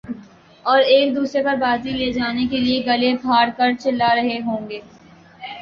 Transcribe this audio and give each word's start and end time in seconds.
اور 0.65 0.79
ایک 0.85 1.13
دوسرے 1.15 1.43
پر 1.43 1.55
بازی 1.59 1.91
لے 1.91 2.11
جانے 2.11 2.45
کیلئے 2.49 2.79
گلے 2.87 3.15
پھاڑ 3.21 3.45
کر 3.57 3.71
چلا 3.79 4.13
رہے 4.15 4.39
ہوں 4.45 4.69
گے 4.69 4.79